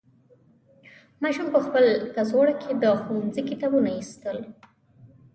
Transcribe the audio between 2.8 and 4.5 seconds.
د ښوونځي کتابونه ایستل.